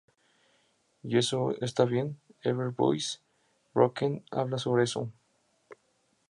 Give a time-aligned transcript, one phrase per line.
[1.03, 3.21] Y eso está bien, "Everybody's
[3.75, 5.11] Broken" habla sobre eso.